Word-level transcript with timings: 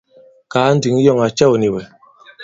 Kàa 0.51 0.71
ǹdǐŋ 0.75 0.95
yɔ̂ŋ 1.05 1.19
à 1.25 1.27
cɛ̂w 1.37 1.53
nì 1.61 1.67
wɛ̀. 1.73 1.83